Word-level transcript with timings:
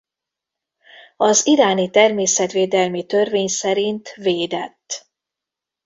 Az 1.17 1.47
iráni 1.47 1.89
természetvédelmi 1.89 3.05
törvény 3.05 3.47
szerint 3.47 4.13
védett. 4.13 5.07